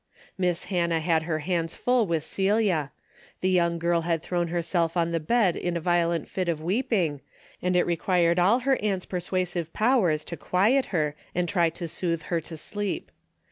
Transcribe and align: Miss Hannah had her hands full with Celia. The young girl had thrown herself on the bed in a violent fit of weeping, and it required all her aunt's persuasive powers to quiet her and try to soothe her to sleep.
Miss 0.35 0.65
Hannah 0.65 0.99
had 0.99 1.21
her 1.29 1.37
hands 1.45 1.75
full 1.75 2.07
with 2.07 2.23
Celia. 2.23 2.91
The 3.41 3.51
young 3.51 3.77
girl 3.77 4.01
had 4.01 4.23
thrown 4.23 4.47
herself 4.47 4.97
on 4.97 5.11
the 5.11 5.19
bed 5.19 5.55
in 5.55 5.77
a 5.77 5.79
violent 5.79 6.27
fit 6.27 6.49
of 6.49 6.59
weeping, 6.59 7.21
and 7.61 7.75
it 7.75 7.85
required 7.85 8.39
all 8.39 8.61
her 8.61 8.77
aunt's 8.81 9.05
persuasive 9.05 9.71
powers 9.73 10.25
to 10.25 10.35
quiet 10.37 10.85
her 10.85 11.15
and 11.35 11.47
try 11.47 11.69
to 11.69 11.87
soothe 11.87 12.23
her 12.23 12.41
to 12.41 12.57
sleep. 12.57 13.11